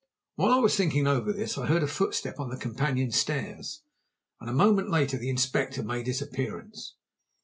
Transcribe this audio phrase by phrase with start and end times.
[0.33, 3.83] While I was thinking over this, I heard a footstep on the companion stairs,
[4.39, 6.95] and a moment later the Inspector made his appearance.